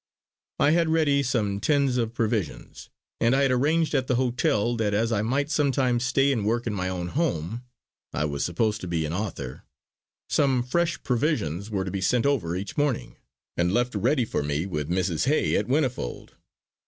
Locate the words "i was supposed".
8.11-8.81